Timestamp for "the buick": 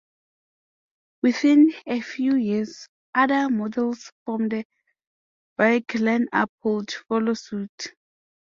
4.49-5.89